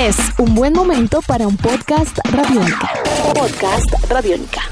Es 0.00 0.16
un 0.38 0.54
buen 0.54 0.72
momento 0.72 1.20
para 1.26 1.46
un 1.46 1.58
podcast 1.58 2.16
radiónica. 2.32 2.88
Podcast 3.34 3.92
radiónica. 4.08 4.62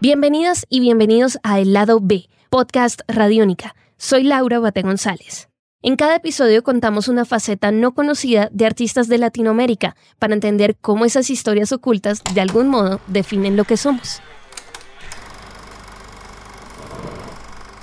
Bienvenidas 0.00 0.66
y 0.68 0.80
bienvenidos 0.80 1.38
a 1.42 1.58
El 1.58 1.72
Lado 1.72 1.98
B, 2.02 2.28
podcast 2.50 3.00
radiónica. 3.08 3.74
Soy 3.96 4.24
Laura 4.24 4.58
Bate 4.58 4.82
González. 4.82 5.48
En 5.80 5.96
cada 5.96 6.16
episodio 6.16 6.62
contamos 6.62 7.08
una 7.08 7.24
faceta 7.24 7.72
no 7.72 7.94
conocida 7.94 8.50
de 8.52 8.66
artistas 8.66 9.08
de 9.08 9.16
Latinoamérica 9.16 9.96
para 10.18 10.34
entender 10.34 10.76
cómo 10.78 11.06
esas 11.06 11.30
historias 11.30 11.72
ocultas 11.72 12.20
de 12.34 12.42
algún 12.42 12.68
modo 12.68 13.00
definen 13.06 13.56
lo 13.56 13.64
que 13.64 13.78
somos. 13.78 14.20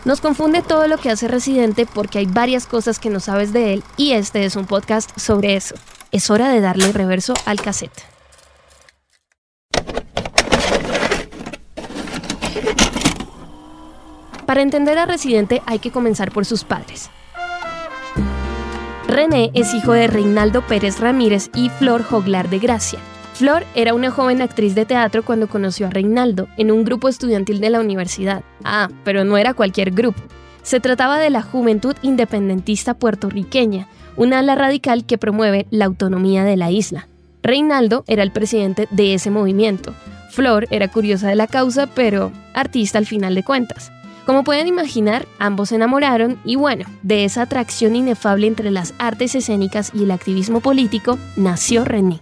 Nos 0.06 0.20
confunde 0.20 0.62
todo 0.62 0.88
lo 0.88 0.98
que 0.98 1.10
hace 1.10 1.30
Residente 1.30 1.86
porque 1.86 2.20
hay 2.20 2.26
varias 2.26 2.66
cosas 2.66 3.00
que 3.00 3.10
no 3.10 3.22
sabes 3.22 3.54
de 3.54 3.74
él 3.74 3.84
y 3.96 4.12
este 4.12 4.44
es 4.44 4.58
un 4.58 4.66
podcast 4.66 5.18
sobre 5.18 5.56
eso. 5.56 5.76
Es 6.12 6.30
hora 6.30 6.50
de 6.50 6.60
darle 6.60 6.92
reverso 6.92 7.34
al 7.46 7.62
cassette. 7.62 8.04
Para 14.46 14.62
entender 14.62 15.00
a 15.00 15.06
Residente 15.06 15.62
hay 15.66 15.80
que 15.80 15.92
comenzar 15.92 16.32
por 16.32 16.46
sus 16.46 16.66
padres. 16.66 17.10
René 19.08 19.52
es 19.54 19.74
hijo 19.74 19.94
de 19.94 20.08
Reinaldo 20.08 20.68
Pérez 20.68 21.00
Ramírez 21.00 21.50
y 21.56 21.70
Flor 21.70 22.04
Joglar 22.04 22.50
de 22.50 22.60
Gracia. 22.60 23.00
Flor 23.34 23.66
era 23.74 23.96
una 23.96 24.12
joven 24.12 24.44
actriz 24.44 24.76
de 24.76 24.86
teatro 24.86 25.24
cuando 25.24 25.48
conoció 25.48 25.88
a 25.88 25.90
Reinaldo 25.90 26.48
en 26.56 26.72
un 26.72 26.86
grupo 26.86 27.10
estudiantil 27.10 27.60
de 27.60 27.72
la 27.72 27.80
universidad. 27.80 28.44
Ah, 28.64 28.90
pero 29.04 29.24
no 29.24 29.38
era 29.38 29.56
cualquier 29.56 29.90
grupo. 29.90 30.22
Se 30.62 30.80
trataba 30.80 31.18
de 31.18 31.32
la 31.32 31.42
Juventud 31.42 31.96
Independentista 32.04 32.94
Puertorriqueña, 32.94 33.88
una 34.16 34.40
ala 34.40 34.54
radical 34.54 35.06
que 35.06 35.18
promueve 35.18 35.66
la 35.72 35.86
autonomía 35.86 36.44
de 36.44 36.58
la 36.58 36.70
isla. 36.70 37.08
Reinaldo 37.42 38.04
era 38.08 38.22
el 38.22 38.32
presidente 38.32 38.88
de 38.92 39.16
ese 39.16 39.32
movimiento. 39.32 39.94
Flor 40.30 40.68
era 40.70 40.88
curiosa 40.88 41.28
de 41.28 41.36
la 41.36 41.48
causa, 41.48 41.88
pero 41.88 42.32
artista 42.54 43.00
al 43.00 43.08
final 43.08 43.34
de 43.34 43.44
cuentas. 43.44 43.92
Como 44.28 44.44
pueden 44.44 44.68
imaginar, 44.68 45.28
ambos 45.40 45.70
se 45.70 45.76
enamoraron 45.76 46.38
y 46.46 46.56
bueno, 46.56 46.86
de 47.02 47.26
esa 47.26 47.42
atracción 47.42 47.96
inefable 47.96 48.48
entre 48.48 48.72
las 48.72 48.94
artes 49.00 49.36
escénicas 49.36 49.92
y 49.94 50.04
el 50.04 50.12
activismo 50.12 50.62
político 50.62 51.18
nació 51.36 51.84
René. 51.84 52.22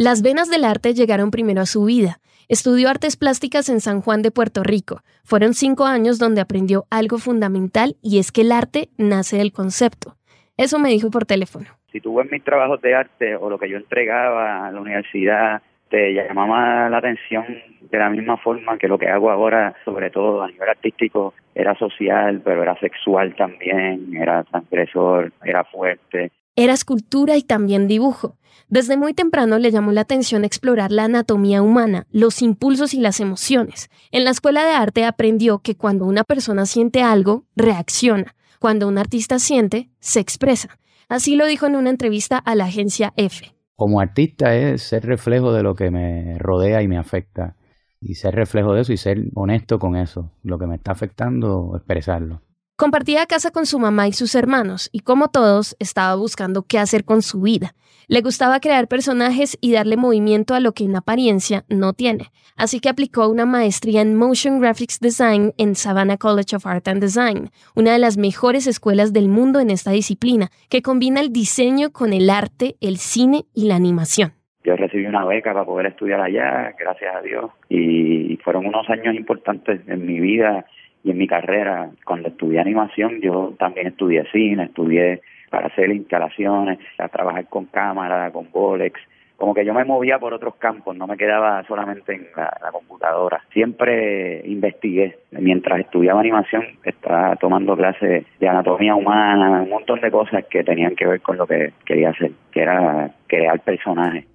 Las 0.00 0.22
venas 0.22 0.48
del 0.48 0.64
arte 0.64 0.94
llegaron 0.94 1.32
primero 1.32 1.60
a 1.60 1.66
su 1.66 1.84
vida. 1.84 2.20
Estudió 2.48 2.88
artes 2.88 3.16
plásticas 3.16 3.68
en 3.68 3.80
San 3.80 4.00
Juan 4.00 4.22
de 4.22 4.30
Puerto 4.30 4.62
Rico. 4.62 5.00
Fueron 5.24 5.54
cinco 5.54 5.86
años 5.86 6.20
donde 6.20 6.40
aprendió 6.40 6.84
algo 6.88 7.18
fundamental 7.18 7.96
y 8.00 8.20
es 8.20 8.30
que 8.30 8.42
el 8.42 8.52
arte 8.52 8.90
nace 8.96 9.38
del 9.38 9.50
concepto. 9.50 10.14
Eso 10.56 10.78
me 10.78 10.90
dijo 10.90 11.10
por 11.10 11.26
teléfono. 11.26 11.66
Si 11.90 12.00
tú 12.00 12.14
ves 12.14 12.30
mis 12.30 12.44
trabajos 12.44 12.80
de 12.80 12.94
arte 12.94 13.34
o 13.34 13.50
lo 13.50 13.58
que 13.58 13.68
yo 13.68 13.76
entregaba 13.76 14.68
a 14.68 14.70
la 14.70 14.80
universidad, 14.80 15.62
te 15.90 16.14
llamaba 16.14 16.88
la 16.88 16.98
atención 16.98 17.44
de 17.80 17.98
la 17.98 18.08
misma 18.08 18.36
forma 18.36 18.78
que 18.78 18.86
lo 18.86 18.98
que 18.98 19.08
hago 19.08 19.32
ahora, 19.32 19.74
sobre 19.84 20.10
todo 20.10 20.42
a 20.42 20.48
nivel 20.48 20.68
artístico, 20.68 21.34
era 21.56 21.74
social, 21.74 22.40
pero 22.44 22.62
era 22.62 22.78
sexual 22.78 23.34
también, 23.34 24.14
era 24.14 24.44
transgresor, 24.44 25.32
era 25.42 25.64
fuerte. 25.64 26.30
Era 26.60 26.72
escultura 26.72 27.36
y 27.36 27.42
también 27.42 27.86
dibujo. 27.86 28.36
Desde 28.68 28.96
muy 28.96 29.14
temprano 29.14 29.60
le 29.60 29.70
llamó 29.70 29.92
la 29.92 30.00
atención 30.00 30.44
explorar 30.44 30.90
la 30.90 31.04
anatomía 31.04 31.62
humana, 31.62 32.08
los 32.10 32.42
impulsos 32.42 32.94
y 32.94 33.00
las 33.00 33.20
emociones. 33.20 33.90
En 34.10 34.24
la 34.24 34.30
escuela 34.30 34.64
de 34.64 34.72
arte 34.72 35.04
aprendió 35.04 35.60
que 35.60 35.76
cuando 35.76 36.04
una 36.04 36.24
persona 36.24 36.66
siente 36.66 37.00
algo, 37.00 37.44
reacciona. 37.54 38.34
Cuando 38.58 38.88
un 38.88 38.98
artista 38.98 39.38
siente, 39.38 39.90
se 40.00 40.18
expresa. 40.18 40.80
Así 41.08 41.36
lo 41.36 41.46
dijo 41.46 41.66
en 41.66 41.76
una 41.76 41.90
entrevista 41.90 42.38
a 42.38 42.56
la 42.56 42.64
agencia 42.64 43.12
F. 43.16 43.54
Como 43.76 44.00
artista 44.00 44.56
es 44.56 44.82
ser 44.82 45.06
reflejo 45.06 45.52
de 45.52 45.62
lo 45.62 45.76
que 45.76 45.92
me 45.92 46.36
rodea 46.40 46.82
y 46.82 46.88
me 46.88 46.98
afecta. 46.98 47.54
Y 48.00 48.16
ser 48.16 48.34
reflejo 48.34 48.74
de 48.74 48.80
eso 48.80 48.92
y 48.92 48.96
ser 48.96 49.18
honesto 49.36 49.78
con 49.78 49.94
eso. 49.94 50.32
Lo 50.42 50.58
que 50.58 50.66
me 50.66 50.74
está 50.74 50.90
afectando, 50.90 51.76
expresarlo. 51.76 52.42
Compartía 52.78 53.26
casa 53.26 53.50
con 53.50 53.66
su 53.66 53.80
mamá 53.80 54.06
y 54.06 54.12
sus 54.12 54.36
hermanos, 54.36 54.88
y 54.92 55.00
como 55.00 55.30
todos, 55.30 55.74
estaba 55.80 56.14
buscando 56.14 56.62
qué 56.62 56.78
hacer 56.78 57.04
con 57.04 57.22
su 57.22 57.40
vida. 57.40 57.72
Le 58.06 58.20
gustaba 58.20 58.60
crear 58.60 58.86
personajes 58.86 59.58
y 59.60 59.72
darle 59.72 59.96
movimiento 59.96 60.54
a 60.54 60.60
lo 60.60 60.70
que 60.70 60.84
en 60.84 60.94
apariencia 60.94 61.64
no 61.68 61.92
tiene, 61.92 62.26
así 62.56 62.78
que 62.78 62.88
aplicó 62.88 63.28
una 63.28 63.46
maestría 63.46 64.00
en 64.00 64.14
Motion 64.14 64.60
Graphics 64.60 65.00
Design 65.00 65.54
en 65.58 65.74
Savannah 65.74 66.18
College 66.18 66.54
of 66.54 66.68
Art 66.68 66.86
and 66.86 67.02
Design, 67.02 67.50
una 67.74 67.94
de 67.94 67.98
las 67.98 68.16
mejores 68.16 68.68
escuelas 68.68 69.12
del 69.12 69.26
mundo 69.26 69.58
en 69.58 69.70
esta 69.70 69.90
disciplina, 69.90 70.46
que 70.70 70.80
combina 70.80 71.20
el 71.20 71.32
diseño 71.32 71.90
con 71.90 72.12
el 72.12 72.30
arte, 72.30 72.76
el 72.80 72.98
cine 72.98 73.42
y 73.56 73.66
la 73.66 73.74
animación. 73.74 74.34
Yo 74.62 74.76
recibí 74.76 75.04
una 75.04 75.24
beca 75.24 75.52
para 75.52 75.64
poder 75.64 75.86
estudiar 75.86 76.20
allá, 76.20 76.76
gracias 76.78 77.12
a 77.12 77.22
Dios, 77.22 77.50
y 77.68 78.36
fueron 78.44 78.66
unos 78.66 78.88
años 78.88 79.16
importantes 79.16 79.80
en 79.88 80.06
mi 80.06 80.20
vida 80.20 80.64
y 81.04 81.10
en 81.10 81.18
mi 81.18 81.26
carrera, 81.26 81.90
cuando 82.04 82.28
estudié 82.28 82.60
animación, 82.60 83.20
yo 83.20 83.54
también 83.58 83.88
estudié 83.88 84.24
cine, 84.32 84.64
estudié 84.64 85.20
para 85.50 85.68
hacer 85.68 85.90
instalaciones, 85.90 86.78
a 86.98 87.08
trabajar 87.08 87.46
con 87.48 87.66
cámara, 87.66 88.30
con 88.30 88.50
Bolex. 88.50 89.00
Como 89.36 89.54
que 89.54 89.64
yo 89.64 89.72
me 89.72 89.84
movía 89.84 90.18
por 90.18 90.34
otros 90.34 90.56
campos, 90.56 90.96
no 90.96 91.06
me 91.06 91.16
quedaba 91.16 91.62
solamente 91.64 92.12
en 92.12 92.26
la, 92.36 92.72
computadora. 92.72 93.40
Siempre 93.52 94.42
investigué. 94.44 95.16
Mientras 95.30 95.78
estudiaba 95.78 96.20
animación, 96.20 96.64
estaba 96.82 97.36
tomando 97.36 97.76
clases 97.76 98.26
de 98.40 98.48
anatomía 98.48 98.96
humana, 98.96 99.62
un 99.62 99.70
montón 99.70 100.00
de 100.00 100.10
cosas 100.10 100.44
que 100.50 100.64
tenían 100.64 100.96
que 100.96 101.06
ver 101.06 101.20
con 101.20 101.36
lo 101.36 101.46
que 101.46 101.72
quería 101.84 102.10
hacer, 102.10 102.32
que 102.50 102.62
era 102.62 103.12
crear 103.28 103.60
personajes. 103.60 104.26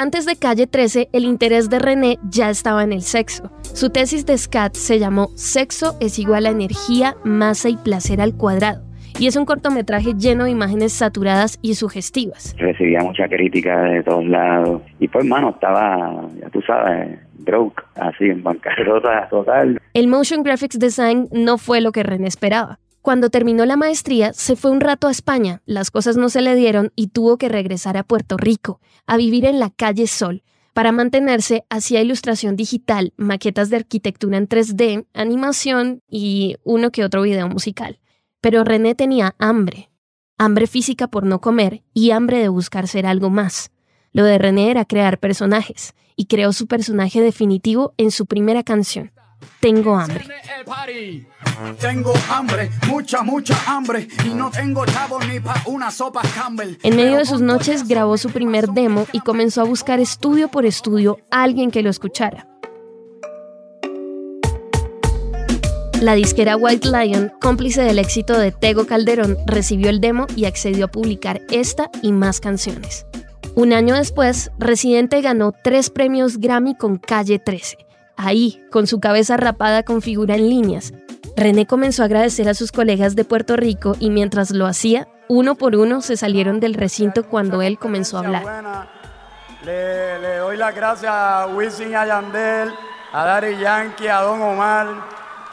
Antes 0.00 0.26
de 0.26 0.36
Calle 0.36 0.68
13, 0.68 1.08
el 1.12 1.24
interés 1.24 1.70
de 1.70 1.80
René 1.80 2.20
ya 2.30 2.50
estaba 2.50 2.84
en 2.84 2.92
el 2.92 3.02
sexo. 3.02 3.50
Su 3.62 3.90
tesis 3.90 4.24
de 4.26 4.38
SCAT 4.38 4.76
se 4.76 5.00
llamó 5.00 5.30
Sexo 5.34 5.96
es 5.98 6.20
igual 6.20 6.46
a 6.46 6.50
energía, 6.50 7.16
masa 7.24 7.68
y 7.68 7.76
placer 7.76 8.20
al 8.20 8.36
cuadrado. 8.36 8.80
Y 9.18 9.26
es 9.26 9.34
un 9.34 9.44
cortometraje 9.44 10.14
lleno 10.14 10.44
de 10.44 10.52
imágenes 10.52 10.92
saturadas 10.92 11.58
y 11.62 11.74
sugestivas. 11.74 12.54
Recibía 12.58 13.02
mucha 13.02 13.26
crítica 13.26 13.76
de 13.82 14.04
todos 14.04 14.24
lados. 14.24 14.82
Y 15.00 15.08
pues, 15.08 15.24
mano, 15.24 15.50
estaba, 15.50 16.28
ya 16.40 16.48
tú 16.50 16.62
sabes, 16.62 17.18
broke, 17.40 17.82
así 17.96 18.26
en 18.26 18.44
bancarrota 18.44 19.28
total. 19.28 19.80
El 19.94 20.06
motion 20.06 20.44
graphics 20.44 20.78
design 20.78 21.26
no 21.32 21.58
fue 21.58 21.80
lo 21.80 21.90
que 21.90 22.04
René 22.04 22.28
esperaba. 22.28 22.78
Cuando 23.08 23.30
terminó 23.30 23.64
la 23.64 23.78
maestría, 23.78 24.34
se 24.34 24.54
fue 24.54 24.70
un 24.70 24.82
rato 24.82 25.08
a 25.08 25.10
España, 25.10 25.62
las 25.64 25.90
cosas 25.90 26.18
no 26.18 26.28
se 26.28 26.42
le 26.42 26.54
dieron 26.54 26.92
y 26.94 27.06
tuvo 27.06 27.38
que 27.38 27.48
regresar 27.48 27.96
a 27.96 28.02
Puerto 28.02 28.36
Rico, 28.36 28.82
a 29.06 29.16
vivir 29.16 29.46
en 29.46 29.58
la 29.58 29.70
calle 29.70 30.06
Sol. 30.06 30.42
Para 30.74 30.92
mantenerse, 30.92 31.64
hacía 31.70 32.02
ilustración 32.02 32.54
digital, 32.54 33.14
maquetas 33.16 33.70
de 33.70 33.76
arquitectura 33.76 34.36
en 34.36 34.46
3D, 34.46 35.06
animación 35.14 36.02
y 36.06 36.56
uno 36.64 36.90
que 36.90 37.02
otro 37.02 37.22
video 37.22 37.48
musical. 37.48 37.98
Pero 38.42 38.62
René 38.62 38.94
tenía 38.94 39.34
hambre. 39.38 39.88
Hambre 40.36 40.66
física 40.66 41.08
por 41.08 41.24
no 41.24 41.40
comer 41.40 41.82
y 41.94 42.10
hambre 42.10 42.40
de 42.40 42.50
buscar 42.50 42.88
ser 42.88 43.06
algo 43.06 43.30
más. 43.30 43.70
Lo 44.12 44.24
de 44.24 44.36
René 44.36 44.70
era 44.70 44.84
crear 44.84 45.18
personajes, 45.18 45.94
y 46.14 46.26
creó 46.26 46.52
su 46.52 46.66
personaje 46.66 47.22
definitivo 47.22 47.94
en 47.96 48.10
su 48.10 48.26
primera 48.26 48.64
canción, 48.64 49.12
tengo 49.60 49.96
hambre. 49.96 50.26
Tengo 51.80 52.12
hambre, 52.30 52.70
mucha, 52.88 53.22
mucha 53.22 53.56
hambre 53.66 54.08
y 54.24 54.28
no 54.30 54.50
tengo 54.50 54.84
chavo 54.86 55.20
ni 55.20 55.38
pa 55.38 55.62
una 55.66 55.90
sopa 55.90 56.22
Campbell. 56.34 56.76
En 56.82 56.96
medio 56.96 57.18
de 57.18 57.26
sus 57.26 57.40
noches 57.40 57.86
grabó 57.86 58.16
su 58.16 58.30
primer 58.30 58.68
demo 58.68 59.06
y 59.12 59.20
comenzó 59.20 59.60
a 59.60 59.64
buscar 59.64 60.00
estudio 60.00 60.48
por 60.48 60.66
estudio 60.66 61.18
a 61.30 61.42
alguien 61.42 61.70
que 61.70 61.82
lo 61.82 61.90
escuchara. 61.90 62.46
La 66.00 66.14
disquera 66.14 66.56
White 66.56 66.88
Lion, 66.88 67.32
cómplice 67.40 67.82
del 67.82 67.98
éxito 67.98 68.38
de 68.38 68.52
Tego 68.52 68.86
Calderón, 68.86 69.36
recibió 69.46 69.90
el 69.90 70.00
demo 70.00 70.26
y 70.36 70.44
accedió 70.44 70.86
a 70.86 70.88
publicar 70.88 71.40
esta 71.50 71.90
y 72.02 72.12
más 72.12 72.40
canciones. 72.40 73.06
Un 73.54 73.72
año 73.72 73.96
después, 73.96 74.52
Residente 74.58 75.20
ganó 75.20 75.52
tres 75.64 75.90
premios 75.90 76.38
Grammy 76.38 76.76
con 76.76 76.98
Calle 76.98 77.40
13 77.40 77.87
Ahí, 78.20 78.60
con 78.72 78.88
su 78.88 78.98
cabeza 78.98 79.36
rapada 79.36 79.84
con 79.84 80.02
figura 80.02 80.34
en 80.34 80.50
líneas, 80.50 80.92
René 81.36 81.66
comenzó 81.66 82.02
a 82.02 82.06
agradecer 82.06 82.48
a 82.48 82.54
sus 82.54 82.72
colegas 82.72 83.14
de 83.14 83.24
Puerto 83.24 83.56
Rico 83.56 83.94
y 84.00 84.10
mientras 84.10 84.50
lo 84.50 84.66
hacía, 84.66 85.06
uno 85.28 85.54
por 85.54 85.76
uno 85.76 86.02
se 86.02 86.16
salieron 86.16 86.58
del 86.58 86.74
recinto 86.74 87.28
cuando 87.28 87.62
él 87.62 87.78
comenzó 87.78 88.16
a 88.16 88.20
hablar. 88.20 88.88
Le, 89.64 90.38
doy 90.38 90.56
las 90.56 90.74
gracias 90.74 91.12
a 91.12 91.46
Wisin, 91.46 91.94
a 91.94 92.06
Yandel, 92.06 92.72
a 93.12 93.24
Dari 93.24 93.56
Yankee, 93.56 94.08
a 94.08 94.20
Don 94.22 94.42
Omar, 94.42 94.88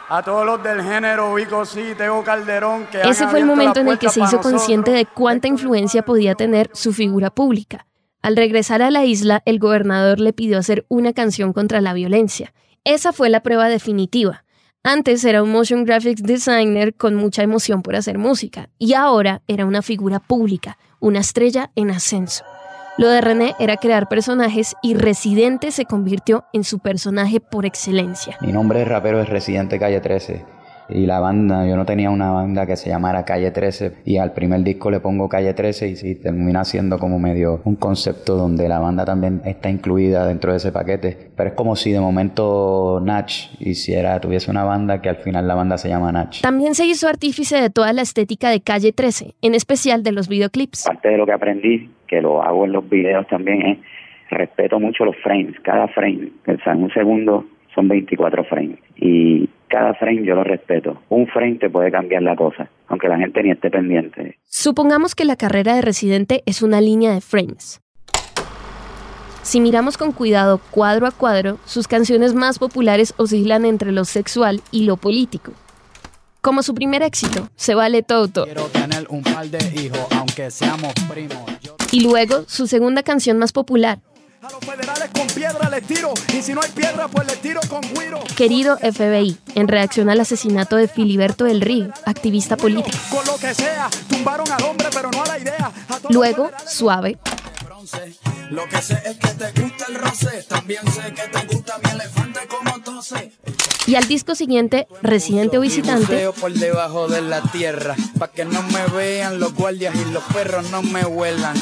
a 0.08 0.22
todos 0.24 0.44
los 0.44 0.60
del 0.60 0.82
género, 0.82 1.34
Vico 1.34 1.64
sí, 1.64 1.94
Tego 1.96 2.24
Calderón. 2.24 2.86
Que 2.86 3.02
Ese 3.02 3.28
fue 3.28 3.38
el 3.38 3.46
momento 3.46 3.78
en 3.78 3.86
el 3.86 3.98
que 3.98 4.08
se 4.08 4.20
hizo 4.20 4.40
consciente 4.40 4.90
de 4.90 5.06
cuánta 5.06 5.46
influencia 5.46 6.04
podía 6.04 6.34
tener 6.34 6.68
su 6.72 6.92
figura 6.92 7.30
pública. 7.30 7.85
Al 8.26 8.34
regresar 8.34 8.82
a 8.82 8.90
la 8.90 9.04
isla, 9.04 9.40
el 9.44 9.60
gobernador 9.60 10.18
le 10.18 10.32
pidió 10.32 10.58
hacer 10.58 10.84
una 10.88 11.12
canción 11.12 11.52
contra 11.52 11.80
la 11.80 11.92
violencia. 11.92 12.52
Esa 12.82 13.12
fue 13.12 13.30
la 13.30 13.44
prueba 13.44 13.68
definitiva. 13.68 14.42
Antes 14.82 15.24
era 15.24 15.44
un 15.44 15.52
motion 15.52 15.84
graphics 15.84 16.24
designer 16.24 16.92
con 16.96 17.14
mucha 17.14 17.44
emoción 17.44 17.82
por 17.82 17.94
hacer 17.94 18.18
música 18.18 18.68
y 18.80 18.94
ahora 18.94 19.42
era 19.46 19.64
una 19.64 19.80
figura 19.80 20.18
pública, 20.18 20.76
una 20.98 21.20
estrella 21.20 21.70
en 21.76 21.92
ascenso. 21.92 22.42
Lo 22.98 23.06
de 23.10 23.20
René 23.20 23.54
era 23.60 23.76
crear 23.76 24.08
personajes 24.08 24.74
y 24.82 24.94
Residente 24.94 25.70
se 25.70 25.84
convirtió 25.84 26.46
en 26.52 26.64
su 26.64 26.80
personaje 26.80 27.38
por 27.38 27.64
excelencia. 27.64 28.38
Mi 28.40 28.50
nombre 28.50 28.80
de 28.80 28.86
rapero 28.86 29.20
es 29.22 29.28
Residente 29.28 29.78
Calle 29.78 30.00
13 30.00 30.55
y 30.88 31.06
la 31.06 31.20
banda, 31.20 31.66
yo 31.66 31.76
no 31.76 31.84
tenía 31.84 32.10
una 32.10 32.30
banda 32.30 32.66
que 32.66 32.76
se 32.76 32.90
llamara 32.90 33.24
Calle 33.24 33.50
13 33.50 33.92
y 34.04 34.18
al 34.18 34.32
primer 34.32 34.60
disco 34.62 34.90
le 34.90 35.00
pongo 35.00 35.28
Calle 35.28 35.54
13 35.54 35.88
y 35.88 35.96
sí, 35.96 36.14
termina 36.14 36.64
siendo 36.64 36.98
como 36.98 37.18
medio 37.18 37.60
un 37.64 37.76
concepto 37.76 38.36
donde 38.36 38.68
la 38.68 38.78
banda 38.78 39.04
también 39.04 39.40
está 39.44 39.68
incluida 39.68 40.26
dentro 40.26 40.52
de 40.52 40.58
ese 40.58 40.72
paquete, 40.72 41.30
pero 41.36 41.50
es 41.50 41.54
como 41.54 41.76
si 41.76 41.92
de 41.92 42.00
momento 42.00 43.00
Natch 43.02 43.48
hiciera, 43.60 44.20
tuviese 44.20 44.50
una 44.50 44.64
banda 44.64 45.00
que 45.00 45.08
al 45.08 45.16
final 45.16 45.46
la 45.48 45.54
banda 45.54 45.78
se 45.78 45.88
llama 45.88 46.12
Natch. 46.12 46.42
También 46.42 46.74
se 46.74 46.86
hizo 46.86 47.08
artífice 47.08 47.60
de 47.60 47.70
toda 47.70 47.92
la 47.92 48.02
estética 48.02 48.50
de 48.50 48.60
Calle 48.60 48.92
13, 48.92 49.34
en 49.42 49.54
especial 49.54 50.02
de 50.02 50.12
los 50.12 50.28
videoclips. 50.28 50.84
Parte 50.86 51.08
de 51.08 51.18
lo 51.18 51.26
que 51.26 51.32
aprendí, 51.32 51.90
que 52.06 52.20
lo 52.20 52.42
hago 52.42 52.64
en 52.64 52.72
los 52.72 52.88
videos 52.88 53.26
también, 53.28 53.62
es 53.66 53.78
respeto 54.30 54.78
mucho 54.80 55.04
los 55.04 55.16
frames, 55.16 55.54
cada 55.62 55.88
frame, 55.88 56.30
o 56.46 56.56
sea, 56.62 56.72
en 56.72 56.84
un 56.84 56.90
segundo 56.92 57.44
son 57.76 57.86
24 57.86 58.44
frames 58.44 58.80
y 58.96 59.48
cada 59.68 59.94
frame 59.94 60.24
yo 60.24 60.34
lo 60.34 60.42
respeto. 60.42 61.00
Un 61.10 61.28
frame 61.28 61.56
te 61.56 61.70
puede 61.70 61.92
cambiar 61.92 62.22
la 62.22 62.34
cosa, 62.34 62.68
aunque 62.88 63.08
la 63.08 63.18
gente 63.18 63.42
ni 63.42 63.52
esté 63.52 63.70
pendiente. 63.70 64.38
Supongamos 64.44 65.14
que 65.14 65.24
la 65.24 65.36
carrera 65.36 65.76
de 65.76 65.82
residente 65.82 66.42
es 66.46 66.62
una 66.62 66.80
línea 66.80 67.12
de 67.12 67.20
frames. 67.20 67.80
Si 69.42 69.60
miramos 69.60 69.96
con 69.96 70.10
cuidado 70.10 70.60
cuadro 70.72 71.06
a 71.06 71.12
cuadro, 71.12 71.58
sus 71.66 71.86
canciones 71.86 72.34
más 72.34 72.58
populares 72.58 73.14
oscilan 73.16 73.64
entre 73.64 73.92
lo 73.92 74.04
sexual 74.04 74.60
y 74.72 74.86
lo 74.86 74.96
político. 74.96 75.52
Como 76.40 76.62
su 76.62 76.74
primer 76.74 77.02
éxito, 77.02 77.48
Se 77.54 77.74
vale 77.74 78.02
todo. 78.02 78.44
Quiero 78.44 78.64
tener 78.66 79.06
un 79.08 79.22
par 79.22 79.46
de 79.46 79.58
hijos, 79.80 80.06
aunque 80.16 80.50
seamos 80.50 80.92
primos. 81.12 81.44
Yo 81.60 81.76
Y 81.92 82.00
luego, 82.02 82.42
su 82.46 82.66
segunda 82.66 83.02
canción 83.02 83.38
más 83.38 83.52
popular, 83.52 83.98
a 84.46 84.52
los 84.52 84.60
federales 84.60 85.10
con 85.12 85.26
piedra 85.28 85.68
les 85.70 85.82
tiro, 85.86 86.14
y 86.32 86.42
si 86.42 86.52
no 86.52 86.60
hay 86.60 86.70
piedra, 86.70 87.08
pues 87.08 87.26
les 87.26 87.40
tiro 87.40 87.60
con 87.68 87.80
guiro. 87.80 88.20
Querido 88.36 88.78
FBI, 88.78 89.36
en 89.54 89.68
reacción 89.68 90.08
al 90.08 90.20
asesinato 90.20 90.76
de 90.76 90.88
Filiberto 90.88 91.44
del 91.44 91.60
Río, 91.60 91.88
activista 92.04 92.56
político. 92.56 92.96
Con 93.10 93.26
lo 93.26 93.36
que 93.36 93.54
sea, 93.54 93.88
tumbaron 94.08 94.50
al 94.50 94.62
hombre, 94.64 94.88
pero 94.92 95.10
no 95.10 95.22
a 95.22 95.26
la 95.26 95.38
idea. 95.38 95.72
A 95.88 95.98
todos 95.98 96.14
Luego, 96.14 96.50
Suave, 96.68 97.18
bronce. 97.86 98.16
Lo 98.50 98.64
que 98.68 98.82
sé 98.82 99.00
es 99.04 99.16
que 99.16 99.28
te 99.28 99.60
gusta 99.60 99.84
el 99.88 99.94
roce. 99.96 100.42
También 100.48 100.80
sé 100.90 101.12
que 101.14 101.28
te 101.28 101.54
gusta 101.54 101.78
mi 101.82 101.90
elefante 101.90 102.40
como 102.48 102.82
tose. 102.82 103.32
y 103.86 103.94
al 103.94 104.08
disco 104.08 104.34
siguiente, 104.34 104.88
Residente 105.02 105.58
o 105.58 105.60
Visitante, 105.60 106.28
por 106.40 106.52
debajo 106.52 107.08
de 107.08 107.22
la 107.22 107.42
tierra. 107.42 107.94
Pa' 108.18 108.28
que 108.28 108.44
no 108.44 108.62
me 108.62 108.86
vean 108.96 109.38
los 109.38 109.54
guardias 109.54 109.94
y 109.94 110.12
los 110.12 110.24
perros 110.24 110.70
no 110.70 110.82
me 110.82 111.04
huelan. 111.04 111.56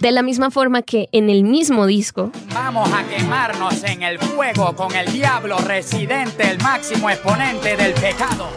De 0.00 0.12
la 0.12 0.22
misma 0.22 0.50
forma 0.50 0.82
que 0.82 1.08
en 1.12 1.30
el 1.30 1.44
mismo 1.44 1.86
disco, 1.86 2.30
Vamos 2.52 2.88
a 2.92 3.04
quemarnos 3.04 3.82
en 3.84 4.02
el 4.02 4.18
fuego 4.18 4.74
con 4.76 4.94
el 4.94 5.12
diablo 5.12 5.58
residente, 5.58 6.48
el 6.48 6.58
máximo 6.58 7.10
exponente 7.10 7.76
del 7.76 7.92
pecado. 7.94 8.48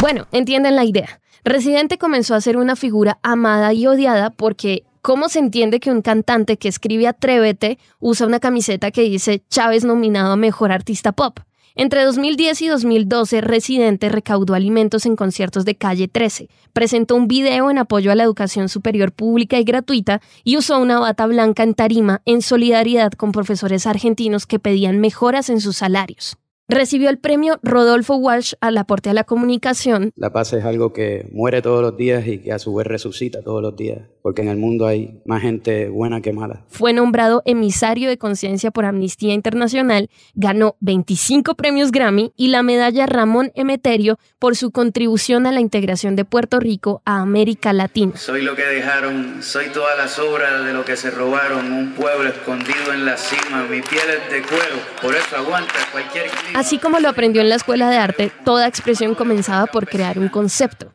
Bueno, 0.00 0.26
entienden 0.32 0.76
la 0.76 0.84
idea. 0.84 1.20
Residente 1.44 1.96
comenzó 1.98 2.34
a 2.34 2.40
ser 2.40 2.56
una 2.56 2.74
figura 2.74 3.18
amada 3.22 3.72
y 3.72 3.86
odiada 3.86 4.30
porque 4.30 4.84
¿cómo 5.06 5.28
se 5.28 5.38
entiende 5.38 5.78
que 5.78 5.92
un 5.92 6.02
cantante 6.02 6.56
que 6.56 6.66
escribe 6.66 7.06
Atrévete 7.06 7.78
usa 8.00 8.26
una 8.26 8.40
camiseta 8.40 8.90
que 8.90 9.02
dice 9.02 9.44
Chávez 9.48 9.84
nominado 9.84 10.32
a 10.32 10.36
Mejor 10.36 10.72
Artista 10.72 11.12
Pop? 11.12 11.38
Entre 11.76 12.02
2010 12.02 12.62
y 12.62 12.66
2012, 12.66 13.40
Residente 13.40 14.08
recaudó 14.08 14.54
alimentos 14.54 15.06
en 15.06 15.14
conciertos 15.14 15.64
de 15.64 15.76
Calle 15.76 16.08
13, 16.08 16.48
presentó 16.72 17.14
un 17.14 17.28
video 17.28 17.70
en 17.70 17.78
apoyo 17.78 18.10
a 18.10 18.16
la 18.16 18.24
educación 18.24 18.68
superior 18.68 19.12
pública 19.12 19.60
y 19.60 19.62
gratuita 19.62 20.20
y 20.42 20.56
usó 20.56 20.76
una 20.80 20.98
bata 20.98 21.24
blanca 21.26 21.62
en 21.62 21.74
tarima 21.74 22.20
en 22.24 22.42
solidaridad 22.42 23.12
con 23.12 23.30
profesores 23.30 23.86
argentinos 23.86 24.44
que 24.44 24.58
pedían 24.58 24.98
mejoras 24.98 25.50
en 25.50 25.60
sus 25.60 25.76
salarios. 25.76 26.36
Recibió 26.68 27.10
el 27.10 27.18
premio 27.18 27.60
Rodolfo 27.62 28.16
Walsh 28.16 28.54
al 28.60 28.76
aporte 28.76 29.10
a 29.10 29.14
la 29.14 29.22
comunicación 29.22 30.10
La 30.16 30.32
paz 30.32 30.52
es 30.52 30.64
algo 30.64 30.92
que 30.92 31.28
muere 31.32 31.62
todos 31.62 31.80
los 31.80 31.96
días 31.96 32.26
y 32.26 32.38
que 32.38 32.52
a 32.52 32.58
su 32.58 32.74
vez 32.74 32.88
resucita 32.88 33.40
todos 33.42 33.62
los 33.62 33.76
días, 33.76 34.00
porque 34.20 34.42
en 34.42 34.48
el 34.48 34.56
mundo 34.56 34.86
hay 34.86 35.22
más 35.26 35.42
gente 35.42 35.88
buena 35.88 36.20
que 36.20 36.32
mala. 36.32 36.64
fue 36.68 36.92
nombrado 36.92 37.42
emisario 37.44 38.08
de 38.08 38.18
conciencia 38.18 38.72
por 38.72 38.84
Amnistía 38.84 39.32
Internacional, 39.32 40.10
ganó 40.34 40.76
25 40.80 41.54
premios 41.54 41.92
Grammy 41.92 42.32
y 42.36 42.48
la 42.48 42.64
medalla 42.64 43.06
Ramón 43.06 43.52
Emeterio 43.54 44.18
por 44.40 44.56
su 44.56 44.72
contribución 44.72 45.46
a 45.46 45.52
la 45.52 45.60
integración 45.60 46.16
de 46.16 46.24
Puerto 46.24 46.58
Rico 46.58 47.00
a 47.04 47.20
América 47.20 47.72
Latina. 47.72 48.16
Soy 48.16 48.42
lo 48.42 48.56
que 48.56 48.64
dejaron, 48.64 49.40
soy 49.40 49.66
todas 49.72 49.96
las 49.96 50.18
obras 50.18 50.64
de 50.64 50.72
lo 50.72 50.84
que 50.84 50.96
se 50.96 51.12
robaron. 51.12 51.72
Un 51.72 51.92
pueblo 51.92 52.28
escondido 52.28 52.92
en 52.92 53.04
la 53.06 53.16
cima. 53.16 53.62
Mi 53.70 53.82
piel 53.82 54.02
es 54.08 54.32
de 54.32 54.42
cuero, 54.42 54.76
por 55.00 55.14
eso 55.14 55.36
aguanta 55.36 55.72
cualquier 55.92 56.26
clima. 56.26 56.55
Así 56.56 56.78
como 56.78 57.00
lo 57.00 57.10
aprendió 57.10 57.42
en 57.42 57.50
la 57.50 57.56
escuela 57.56 57.90
de 57.90 57.98
arte, 57.98 58.32
toda 58.46 58.66
expresión 58.66 59.14
comenzaba 59.14 59.66
por 59.66 59.86
crear 59.86 60.18
un 60.18 60.30
concepto. 60.30 60.90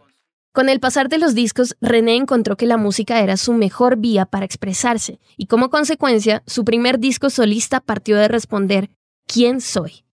Con 0.54 0.70
el 0.70 0.80
pasar 0.80 1.08
de 1.08 1.20
los 1.20 1.36
discos, 1.36 1.76
René 1.82 2.16
encontró 2.16 2.58
que 2.58 2.66
la 2.66 2.78
música 2.78 3.20
era 3.20 3.38
su 3.38 3.54
mejor 3.54 3.98
vía 3.98 4.26
para 4.26 4.44
expresarse 4.44 5.20
y 5.38 5.46
como 5.46 5.70
consecuencia, 5.70 6.42
su 6.48 6.66
primer 6.66 6.98
disco 6.98 7.30
solista 7.30 7.80
partió 7.80 8.18
de 8.18 8.28
responder 8.28 8.90
¿Quién 9.28 9.62
soy? 9.62 10.04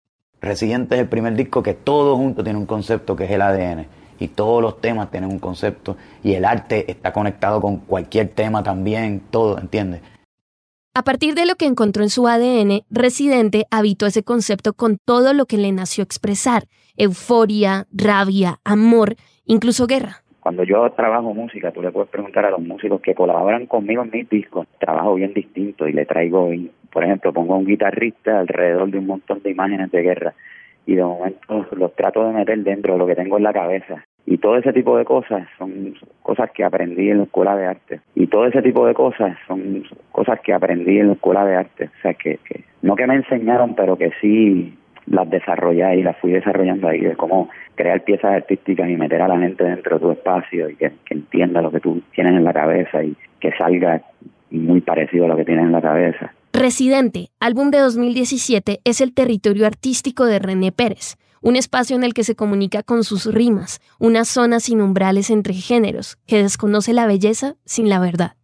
Residente 0.42 0.96
es 0.96 1.00
el 1.00 1.08
primer 1.08 1.34
disco 1.34 1.62
que 1.62 1.72
todo 1.72 2.14
junto 2.18 2.44
tiene 2.44 2.58
un 2.58 2.66
concepto 2.66 3.16
que 3.16 3.24
es 3.24 3.30
el 3.30 3.40
ADN. 3.40 3.86
Y 4.20 4.28
todos 4.28 4.60
los 4.60 4.82
temas 4.82 5.10
tienen 5.10 5.30
un 5.30 5.38
concepto. 5.38 5.96
Y 6.22 6.34
el 6.34 6.44
arte 6.44 6.90
está 6.90 7.10
conectado 7.14 7.62
con 7.62 7.78
cualquier 7.78 8.28
tema 8.28 8.62
también, 8.62 9.22
todo, 9.30 9.58
¿entiendes? 9.58 10.02
A 10.94 11.02
partir 11.02 11.34
de 11.34 11.46
lo 11.46 11.54
que 11.54 11.66
encontró 11.66 12.02
en 12.02 12.08
su 12.08 12.26
ADN, 12.26 12.82
Residente 12.90 13.66
habitó 13.70 14.06
ese 14.06 14.24
concepto 14.24 14.72
con 14.72 14.98
todo 14.98 15.32
lo 15.32 15.46
que 15.46 15.56
le 15.56 15.70
nació 15.70 16.02
expresar, 16.02 16.64
euforia, 16.96 17.86
rabia, 17.92 18.56
amor, 18.64 19.14
incluso 19.46 19.86
guerra. 19.86 20.22
Cuando 20.40 20.64
yo 20.64 20.90
trabajo 20.90 21.34
música, 21.34 21.70
tú 21.70 21.82
le 21.82 21.92
puedes 21.92 22.10
preguntar 22.10 22.46
a 22.46 22.50
los 22.50 22.60
músicos 22.60 23.00
que 23.00 23.14
colaboran 23.14 23.66
conmigo 23.66 24.02
en 24.02 24.10
mis 24.10 24.28
discos, 24.28 24.66
trabajo 24.80 25.14
bien 25.14 25.32
distinto 25.34 25.86
y 25.86 25.92
le 25.92 26.04
traigo, 26.04 26.50
por 26.90 27.04
ejemplo, 27.04 27.32
pongo 27.32 27.54
a 27.54 27.58
un 27.58 27.66
guitarrista 27.66 28.40
alrededor 28.40 28.90
de 28.90 28.98
un 28.98 29.06
montón 29.06 29.40
de 29.42 29.50
imágenes 29.50 29.92
de 29.92 30.02
guerra 30.02 30.34
y 30.84 30.94
de 30.94 31.04
momento 31.04 31.66
los 31.76 31.94
trato 31.94 32.24
de 32.24 32.32
meter 32.32 32.58
dentro 32.64 32.94
de 32.94 32.98
lo 32.98 33.06
que 33.06 33.14
tengo 33.14 33.36
en 33.36 33.42
la 33.44 33.52
cabeza. 33.52 34.04
Y 34.30 34.36
todo 34.36 34.58
ese 34.58 34.74
tipo 34.74 34.98
de 34.98 35.06
cosas 35.06 35.48
son 35.56 35.94
cosas 36.22 36.50
que 36.50 36.62
aprendí 36.62 37.08
en 37.08 37.16
la 37.16 37.24
escuela 37.24 37.56
de 37.56 37.64
arte. 37.64 38.00
Y 38.14 38.26
todo 38.26 38.44
ese 38.44 38.60
tipo 38.60 38.86
de 38.86 38.92
cosas 38.92 39.38
son 39.46 39.84
cosas 40.12 40.38
que 40.40 40.52
aprendí 40.52 40.98
en 40.98 41.06
la 41.06 41.12
escuela 41.14 41.46
de 41.46 41.56
arte. 41.56 41.84
O 41.86 42.02
sea, 42.02 42.12
que, 42.12 42.38
que 42.44 42.62
no 42.82 42.94
que 42.94 43.06
me 43.06 43.14
enseñaron, 43.14 43.74
pero 43.74 43.96
que 43.96 44.12
sí 44.20 44.76
las 45.06 45.30
desarrollé 45.30 45.96
y 45.96 46.02
las 46.02 46.18
fui 46.18 46.32
desarrollando 46.32 46.88
ahí, 46.88 47.00
de 47.00 47.16
cómo 47.16 47.48
crear 47.74 48.04
piezas 48.04 48.32
artísticas 48.32 48.90
y 48.90 48.96
meter 48.96 49.22
a 49.22 49.28
la 49.28 49.38
gente 49.38 49.64
dentro 49.64 49.96
de 49.96 50.02
tu 50.02 50.10
espacio 50.10 50.68
y 50.68 50.76
que, 50.76 50.92
que 51.06 51.14
entienda 51.14 51.62
lo 51.62 51.70
que 51.70 51.80
tú 51.80 52.02
tienes 52.14 52.34
en 52.34 52.44
la 52.44 52.52
cabeza 52.52 53.02
y 53.02 53.16
que 53.40 53.52
salga 53.52 54.02
muy 54.50 54.82
parecido 54.82 55.24
a 55.24 55.28
lo 55.28 55.36
que 55.36 55.46
tienes 55.46 55.64
en 55.64 55.72
la 55.72 55.80
cabeza. 55.80 56.34
Residente, 56.52 57.28
álbum 57.40 57.70
de 57.70 57.78
2017, 57.78 58.80
es 58.84 59.00
el 59.00 59.14
territorio 59.14 59.66
artístico 59.66 60.26
de 60.26 60.38
René 60.38 60.70
Pérez, 60.70 61.16
un 61.42 61.56
espacio 61.56 61.96
en 61.96 62.04
el 62.04 62.14
que 62.14 62.24
se 62.24 62.36
comunica 62.36 62.82
con 62.82 63.04
sus 63.04 63.26
rimas, 63.26 63.80
una 63.98 64.24
zona 64.24 64.60
sin 64.60 64.80
umbrales 64.80 65.30
entre 65.30 65.54
géneros, 65.54 66.18
que 66.26 66.42
desconoce 66.42 66.92
la 66.92 67.06
belleza 67.06 67.56
sin 67.64 67.88
la 67.88 67.98
verdad. 67.98 68.36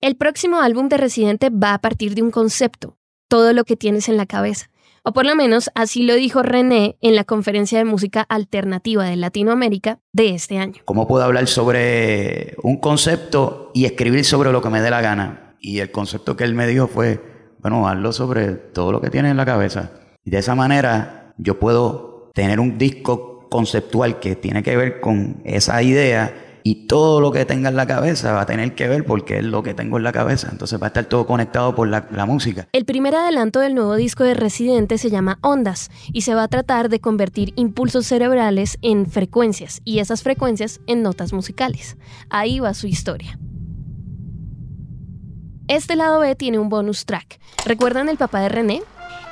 El 0.00 0.16
próximo 0.16 0.60
álbum 0.60 0.88
de 0.88 0.96
Residente 0.96 1.50
va 1.50 1.74
a 1.74 1.80
partir 1.80 2.14
de 2.14 2.22
un 2.22 2.30
concepto, 2.30 2.96
todo 3.28 3.52
lo 3.52 3.64
que 3.64 3.76
tienes 3.76 4.08
en 4.08 4.16
la 4.16 4.26
cabeza. 4.26 4.70
O 5.02 5.12
por 5.12 5.24
lo 5.24 5.34
menos 5.34 5.70
así 5.74 6.02
lo 6.02 6.14
dijo 6.14 6.42
René 6.42 6.96
en 7.00 7.16
la 7.16 7.24
conferencia 7.24 7.78
de 7.78 7.84
música 7.84 8.22
alternativa 8.28 9.04
de 9.04 9.16
Latinoamérica 9.16 10.00
de 10.12 10.34
este 10.34 10.58
año. 10.58 10.82
¿Cómo 10.84 11.08
puedo 11.08 11.24
hablar 11.24 11.46
sobre 11.46 12.54
un 12.62 12.76
concepto 12.76 13.70
y 13.74 13.86
escribir 13.86 14.24
sobre 14.24 14.52
lo 14.52 14.60
que 14.60 14.68
me 14.68 14.80
dé 14.80 14.90
la 14.90 15.00
gana? 15.00 15.56
Y 15.60 15.78
el 15.78 15.90
concepto 15.90 16.36
que 16.36 16.44
él 16.44 16.54
me 16.54 16.66
dijo 16.66 16.88
fue, 16.88 17.20
bueno, 17.60 17.88
hazlo 17.88 18.12
sobre 18.12 18.52
todo 18.52 18.92
lo 18.92 19.00
que 19.00 19.10
tienes 19.10 19.30
en 19.30 19.36
la 19.36 19.46
cabeza. 19.46 19.92
Y 20.24 20.30
de 20.30 20.38
esa 20.38 20.54
manera 20.54 21.34
yo 21.38 21.58
puedo 21.58 22.07
tener 22.38 22.60
un 22.60 22.78
disco 22.78 23.48
conceptual 23.50 24.20
que 24.20 24.36
tiene 24.36 24.62
que 24.62 24.76
ver 24.76 25.00
con 25.00 25.42
esa 25.42 25.82
idea 25.82 26.60
y 26.62 26.86
todo 26.86 27.20
lo 27.20 27.32
que 27.32 27.44
tenga 27.44 27.68
en 27.68 27.74
la 27.74 27.84
cabeza 27.84 28.30
va 28.30 28.42
a 28.42 28.46
tener 28.46 28.76
que 28.76 28.86
ver 28.86 29.04
porque 29.04 29.38
es 29.38 29.44
lo 29.44 29.64
que 29.64 29.74
tengo 29.74 29.96
en 29.96 30.04
la 30.04 30.12
cabeza. 30.12 30.48
Entonces 30.52 30.80
va 30.80 30.86
a 30.86 30.90
estar 30.90 31.06
todo 31.06 31.26
conectado 31.26 31.74
por 31.74 31.88
la, 31.88 32.26
música. 32.26 32.68
El 32.72 32.84
primer 32.84 33.16
adelanto 33.16 33.58
del 33.58 33.74
nuevo 33.74 33.96
disco 33.96 34.22
de 34.22 34.34
Residente 34.34 34.98
se 34.98 35.10
llama 35.10 35.40
Ondas 35.42 35.90
y 36.12 36.20
se 36.20 36.36
va 36.36 36.44
a 36.44 36.48
tratar 36.48 36.90
de 36.90 37.00
convertir 37.00 37.54
impulsos 37.56 38.06
cerebrales 38.06 38.78
en 38.82 39.06
frecuencias 39.10 39.80
y 39.84 39.98
esas 39.98 40.22
frecuencias 40.22 40.80
en 40.86 41.02
notas 41.02 41.32
musicales. 41.32 41.96
Ahí 42.30 42.60
va 42.60 42.72
su 42.72 42.86
historia. 42.86 43.36
Este 45.66 45.96
lado 45.96 46.20
B 46.20 46.36
tiene 46.36 46.60
un 46.60 46.68
bonus 46.68 47.04
track. 47.04 47.40
¿Recuerdan 47.66 48.08
el 48.08 48.16
papá 48.16 48.42
de 48.42 48.48
René? 48.48 48.82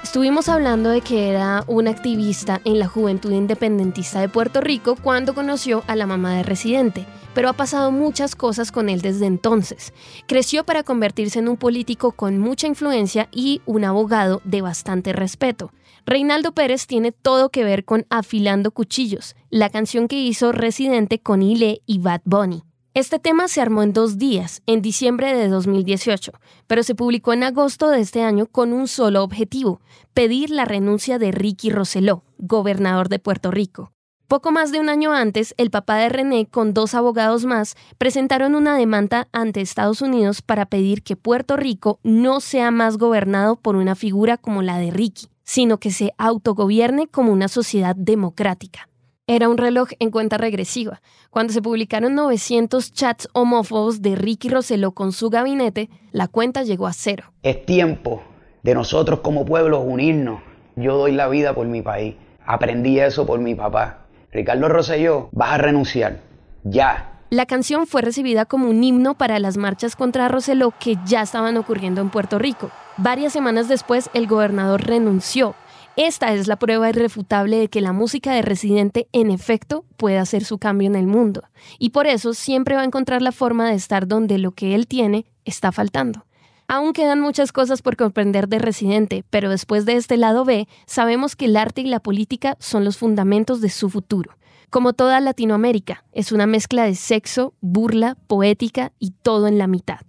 Estuvimos 0.07 0.49
hablando 0.49 0.91
de 0.91 1.01
que 1.01 1.31
era 1.31 1.65
un 1.67 1.89
activista 1.89 2.61
en 2.65 2.79
la 2.79 2.87
Juventud 2.87 3.33
Independentista 3.33 4.21
de 4.21 4.29
Puerto 4.29 4.61
Rico 4.61 4.95
cuando 4.95 5.35
conoció 5.35 5.83
a 5.89 5.97
la 5.97 6.07
mamá 6.07 6.37
de 6.37 6.45
Residente, 6.45 7.05
pero 7.35 7.49
ha 7.49 7.55
pasado 7.55 7.91
muchas 7.91 8.37
cosas 8.37 8.71
con 8.71 8.89
él 8.89 9.01
desde 9.01 9.27
entonces. 9.27 9.93
Creció 10.29 10.63
para 10.63 10.85
convertirse 10.85 11.41
en 11.41 11.49
un 11.49 11.57
político 11.57 12.13
con 12.13 12.39
mucha 12.39 12.69
influencia 12.69 13.29
y 13.33 13.63
un 13.67 13.85
abogado 13.85 14.41
de 14.45 14.63
bastante 14.63 15.13
respeto. 15.13 15.73
Reinaldo 16.07 16.53
Pérez 16.53 16.87
tiene 16.87 17.11
todo 17.11 17.51
que 17.51 17.65
ver 17.65 17.85
con 17.85 18.07
Afilando 18.09 18.71
Cuchillos, 18.71 19.35
la 19.51 19.71
canción 19.71 20.07
que 20.07 20.21
hizo 20.21 20.53
Residente 20.53 21.19
con 21.19 21.43
Ile 21.43 21.83
y 21.85 21.99
Bad 21.99 22.21
Bunny. 22.25 22.63
Este 22.97 23.19
tema 23.19 23.47
se 23.47 23.61
armó 23.61 23.83
en 23.83 23.93
dos 23.93 24.17
días, 24.17 24.63
en 24.65 24.81
diciembre 24.81 25.37
de 25.37 25.49
2018, 25.49 26.33
pero 26.67 26.83
se 26.83 26.95
publicó 26.95 27.35
en 27.35 27.43
agosto 27.43 27.91
de 27.91 28.01
este 28.01 28.23
año 28.23 28.47
con 28.47 28.73
un 28.73 28.89
solo 28.89 29.23
objetivo, 29.23 29.83
pedir 30.15 30.49
la 30.49 30.65
renuncia 30.65 31.19
de 31.19 31.31
Ricky 31.31 31.69
Rosselló, 31.69 32.23
gobernador 32.39 33.11
de 33.11 33.19
Puerto 33.19 33.51
Rico. 33.51 33.93
Poco 34.29 34.51
más 34.51 34.73
de 34.73 34.81
un 34.81 34.89
año 34.89 35.13
antes, 35.13 35.55
el 35.59 35.71
papá 35.71 35.97
de 35.97 36.09
René, 36.09 36.47
con 36.47 36.73
dos 36.73 36.95
abogados 36.95 37.45
más, 37.45 37.75
presentaron 37.99 38.55
una 38.55 38.79
demanda 38.79 39.29
ante 39.31 39.61
Estados 39.61 40.01
Unidos 40.01 40.41
para 40.41 40.65
pedir 40.65 41.03
que 41.03 41.17
Puerto 41.17 41.59
Rico 41.59 42.01
no 42.03 42.41
sea 42.41 42.71
más 42.71 42.97
gobernado 42.97 43.57
por 43.57 43.77
una 43.77 43.95
figura 43.95 44.39
como 44.39 44.63
la 44.63 44.79
de 44.79 44.91
Ricky, 44.91 45.27
sino 45.45 45.77
que 45.77 45.91
se 45.91 46.15
autogobierne 46.17 47.09
como 47.09 47.31
una 47.31 47.49
sociedad 47.49 47.95
democrática. 47.95 48.89
Era 49.29 49.49
un 49.49 49.59
reloj 49.59 49.89
en 49.99 50.13
cuenta 50.13 50.39
regresiva. 50.39 51.03
Cuando 51.31 51.53
se 51.53 51.61
publicaron 51.61 52.15
900 52.15 52.93
chats 52.93 53.29
homófobos 53.33 54.01
de 54.01 54.15
Ricky 54.15 54.49
Rosselló 54.49 54.93
con 54.93 55.11
su 55.11 55.31
gabinete, 55.31 55.91
la 56.13 56.29
cuenta 56.29 56.63
llegó 56.63 56.87
a 56.87 56.93
cero. 56.93 57.33
Es 57.43 57.67
tiempo 57.67 58.23
de 58.63 58.77
nosotros 58.77 59.19
como 59.25 59.45
pueblo 59.45 59.81
unirnos. 59.81 60.43
Yo 60.77 60.97
doy 60.97 61.11
la 61.11 61.27
vida 61.27 61.57
por 61.57 61.67
mi 61.67 61.83
país. 61.83 62.15
Aprendí 62.47 63.01
eso 63.01 63.27
por 63.27 63.41
mi 63.41 63.57
papá. 63.57 64.07
Ricardo 64.31 64.69
Rosselló, 64.69 65.29
vas 65.33 65.55
a 65.55 65.59
renunciar. 65.59 66.21
Ya. 66.63 67.19
La 67.31 67.47
canción 67.47 67.89
fue 67.89 68.03
recibida 68.03 68.45
como 68.45 68.71
un 68.71 68.85
himno 68.85 69.15
para 69.15 69.41
las 69.41 69.57
marchas 69.57 69.97
contra 69.97 70.29
Rosselló 70.29 70.73
que 70.79 70.99
ya 71.05 71.23
estaban 71.23 71.57
ocurriendo 71.57 72.01
en 72.01 72.11
Puerto 72.11 72.39
Rico. 72.39 72.71
Varias 72.97 73.33
semanas 73.33 73.67
después, 73.67 74.09
el 74.15 74.29
gobernador 74.29 74.87
renunció 74.87 75.57
esta 75.97 76.35
es 76.35 76.47
la 76.47 76.57
prueba 76.57 76.91
irrefutable 76.91 77.57
de 77.57 77.69
que 77.69 77.81
la 77.81 77.95
música 77.95 78.35
de 78.35 78.43
Residente 78.43 79.09
en 79.13 79.31
efecto 79.31 79.87
puede 79.97 80.19
hacer 80.19 80.45
su 80.45 80.59
cambio 80.59 80.89
en 80.89 80.95
el 80.95 81.07
mundo, 81.07 81.43
y 81.79 81.91
por 81.91 82.07
eso 82.07 82.35
siempre 82.35 82.77
va 82.77 82.83
a 82.83 82.85
encontrar 82.85 83.23
la 83.23 83.33
forma 83.33 83.69
de 83.69 83.77
estar 83.77 84.07
donde 84.07 84.37
lo 84.37 84.53
que 84.53 84.75
él 84.75 84.87
tiene 84.87 85.25
está 85.47 85.73
faltando. 85.73 86.27
Aún 86.69 86.93
quedan 86.93 87.21
muchas 87.21 87.51
cosas 87.51 87.81
por 87.81 87.97
comprender 87.97 88.47
de 88.47 88.59
Residente, 88.59 89.25
pero 89.31 89.49
después 89.49 89.87
de 89.87 89.95
este 89.95 90.19
lado 90.19 90.45
B, 90.45 90.69
sabemos 90.87 91.35
que 91.35 91.47
el 91.47 91.57
arte 91.57 91.81
y 91.81 91.87
la 91.87 92.01
política 92.01 92.57
son 92.61 92.85
los 92.85 92.99
fundamentos 92.99 93.63
de 93.63 93.71
su 93.71 93.89
futuro. 93.89 94.37
Como 94.69 94.93
toda 94.93 95.21
Latinoamérica, 95.21 96.05
es 96.13 96.31
una 96.31 96.47
mezcla 96.47 96.85
de 96.85 96.95
sexo, 96.95 97.55
burla, 97.61 98.19
poética 98.27 98.93
y 98.99 99.13
todo 99.23 99.47
en 99.47 99.57
la 99.57 99.67
mitad. 99.67 100.01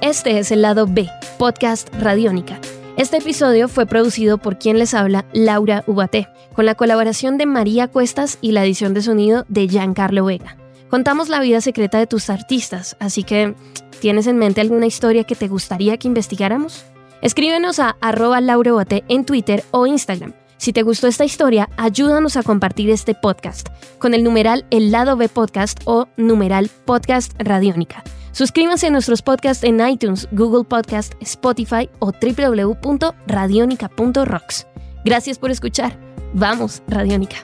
Este 0.00 0.38
es 0.38 0.50
el 0.50 0.62
lado 0.62 0.86
B, 0.88 1.10
podcast 1.38 1.88
Radiónica 1.96 2.58
este 2.96 3.16
episodio 3.16 3.68
fue 3.68 3.86
producido 3.86 4.38
por 4.38 4.58
quien 4.58 4.78
les 4.78 4.92
habla, 4.92 5.24
Laura 5.32 5.82
Ubaté, 5.86 6.28
con 6.52 6.66
la 6.66 6.74
colaboración 6.74 7.38
de 7.38 7.46
María 7.46 7.88
Cuestas 7.88 8.38
y 8.42 8.52
la 8.52 8.64
edición 8.64 8.92
de 8.92 9.02
sonido 9.02 9.46
de 9.48 9.66
Giancarlo 9.66 10.26
Vega. 10.26 10.56
Contamos 10.90 11.30
la 11.30 11.40
vida 11.40 11.62
secreta 11.62 11.98
de 11.98 12.06
tus 12.06 12.28
artistas, 12.28 12.96
así 13.00 13.22
que 13.22 13.54
¿tienes 14.00 14.26
en 14.26 14.36
mente 14.36 14.60
alguna 14.60 14.86
historia 14.86 15.24
que 15.24 15.34
te 15.34 15.48
gustaría 15.48 15.96
que 15.96 16.06
investigáramos? 16.06 16.84
Escríbenos 17.22 17.78
a 17.78 17.96
arroba 18.00 18.40
en 18.40 19.24
Twitter 19.24 19.64
o 19.70 19.86
Instagram. 19.86 20.34
Si 20.58 20.72
te 20.72 20.82
gustó 20.82 21.06
esta 21.06 21.24
historia, 21.24 21.70
ayúdanos 21.78 22.36
a 22.36 22.42
compartir 22.42 22.90
este 22.90 23.14
podcast 23.14 23.68
con 23.98 24.12
el 24.12 24.22
numeral 24.22 24.66
El 24.70 24.92
Lado 24.92 25.16
B 25.16 25.28
Podcast 25.28 25.80
o 25.86 26.08
numeral 26.16 26.70
Podcast 26.84 27.32
Radiónica. 27.38 28.04
Suscríbanse 28.32 28.88
a 28.88 28.90
nuestros 28.90 29.22
podcasts 29.22 29.64
en 29.64 29.80
iTunes, 29.86 30.28
Google 30.32 30.64
Podcast, 30.64 31.14
Spotify 31.20 31.88
o 31.98 32.12
www.radionica.rocks. 32.12 34.66
Gracias 35.04 35.38
por 35.38 35.50
escuchar. 35.50 35.98
Vamos, 36.34 36.82
Radiónica. 36.88 37.36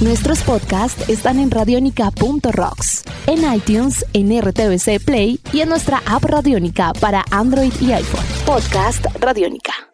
Nuestros 0.00 0.42
podcasts 0.42 1.08
están 1.08 1.38
en 1.38 1.50
radionica.rocks, 1.50 3.04
en 3.28 3.54
iTunes, 3.54 4.04
en 4.12 4.36
RTVC 4.40 4.98
Play 5.04 5.38
y 5.52 5.60
en 5.60 5.68
nuestra 5.68 6.02
app 6.06 6.24
Radiónica 6.24 6.92
para 6.94 7.24
Android 7.30 7.72
y 7.80 7.92
iPhone. 7.92 8.24
Podcast 8.44 9.06
Radiónica. 9.20 9.91